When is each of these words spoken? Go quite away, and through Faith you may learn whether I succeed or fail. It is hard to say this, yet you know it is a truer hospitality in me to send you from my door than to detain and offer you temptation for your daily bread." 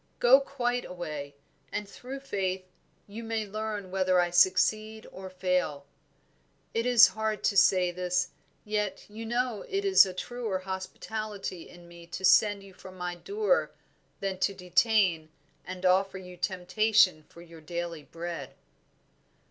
Go 0.17 0.39
quite 0.39 0.83
away, 0.83 1.35
and 1.71 1.87
through 1.87 2.21
Faith 2.21 2.65
you 3.07 3.23
may 3.23 3.45
learn 3.45 3.91
whether 3.91 4.19
I 4.19 4.31
succeed 4.31 5.05
or 5.11 5.29
fail. 5.29 5.85
It 6.73 6.87
is 6.87 7.09
hard 7.09 7.43
to 7.43 7.55
say 7.55 7.91
this, 7.91 8.29
yet 8.65 9.05
you 9.07 9.27
know 9.27 9.63
it 9.69 9.85
is 9.85 10.03
a 10.07 10.11
truer 10.15 10.57
hospitality 10.57 11.69
in 11.69 11.87
me 11.87 12.07
to 12.07 12.25
send 12.25 12.63
you 12.63 12.73
from 12.73 12.97
my 12.97 13.13
door 13.13 13.69
than 14.21 14.39
to 14.39 14.55
detain 14.55 15.29
and 15.63 15.85
offer 15.85 16.17
you 16.17 16.35
temptation 16.35 17.23
for 17.29 17.43
your 17.43 17.61
daily 17.61 18.01
bread." 18.01 18.55